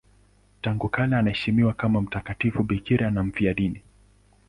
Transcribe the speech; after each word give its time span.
Tangu 0.61 0.89
kale 0.89 1.15
anaheshimiwa 1.15 1.73
kama 1.73 2.01
mtakatifu 2.01 2.63
bikira 2.63 3.11
na 3.11 3.23
mfiadini. 3.23 3.81